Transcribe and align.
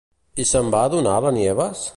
I 0.43 0.45
se'n 0.53 0.73
va 0.77 0.81
adonar, 0.89 1.19
la 1.27 1.37
Nieves? 1.39 1.89